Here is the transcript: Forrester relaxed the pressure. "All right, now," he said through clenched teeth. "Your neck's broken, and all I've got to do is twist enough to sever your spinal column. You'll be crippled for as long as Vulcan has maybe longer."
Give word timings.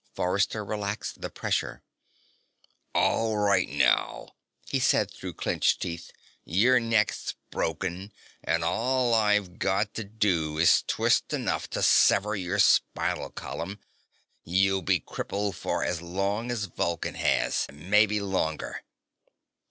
Forrester 0.15 0.65
relaxed 0.65 1.21
the 1.21 1.29
pressure. 1.29 1.83
"All 2.95 3.37
right, 3.37 3.69
now," 3.69 4.29
he 4.65 4.79
said 4.79 5.11
through 5.11 5.35
clenched 5.35 5.79
teeth. 5.79 6.11
"Your 6.43 6.79
neck's 6.79 7.35
broken, 7.51 8.11
and 8.43 8.63
all 8.63 9.13
I've 9.13 9.59
got 9.59 9.93
to 9.93 10.03
do 10.03 10.57
is 10.57 10.83
twist 10.87 11.33
enough 11.33 11.69
to 11.69 11.83
sever 11.83 12.35
your 12.35 12.57
spinal 12.57 13.29
column. 13.29 13.79
You'll 14.43 14.81
be 14.81 14.99
crippled 14.99 15.55
for 15.55 15.83
as 15.83 16.01
long 16.01 16.49
as 16.49 16.65
Vulcan 16.65 17.13
has 17.13 17.67
maybe 17.71 18.19
longer." 18.19 18.81